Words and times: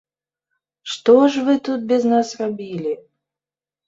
Што 0.93 1.13
ж 1.35 1.43
вы 1.49 1.53
тут 1.67 1.79
без 1.91 2.07
нас 2.13 2.27
рабілі? 2.41 2.95